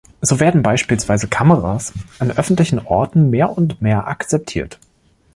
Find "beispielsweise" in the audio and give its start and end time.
0.63-1.27